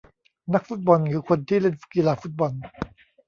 [0.53, 2.51] นักฟุตบอลคือคนที่เล่นกีฬาฟุตบอล